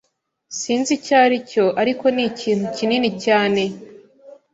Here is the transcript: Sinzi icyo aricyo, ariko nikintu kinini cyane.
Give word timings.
Sinzi 0.59 0.91
icyo 0.97 1.13
aricyo, 1.25 1.65
ariko 1.81 2.05
nikintu 2.15 2.65
kinini 2.75 3.09
cyane. 3.25 3.63